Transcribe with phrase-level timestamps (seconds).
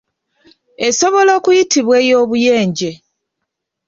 [0.87, 2.91] Esobola okuyitibwa ey'obuyenje.